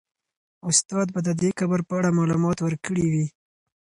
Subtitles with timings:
[0.69, 3.25] استاد به د دې قبر په اړه معلومات ورکړي وي.